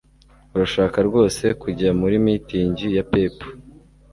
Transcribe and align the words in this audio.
Urashaka 0.55 0.97
rwose 1.07 1.43
kujya 1.61 1.89
muri 2.01 2.15
mitingi 2.25 2.87
ya 2.97 3.03
pep 3.11 3.35